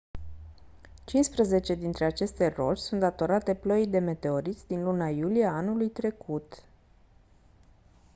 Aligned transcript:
cincisprezece 1.05 1.75
dintre 1.75 2.05
aceste 2.05 2.47
roci 2.47 2.77
sunt 2.81 2.99
datorate 2.99 3.55
ploii 3.55 3.87
de 3.87 3.99
meteoriți 3.99 4.67
din 4.67 4.83
luna 4.83 5.07
iulie 5.07 5.45
a 5.45 5.51
anului 5.55 5.89
trecut 5.89 6.63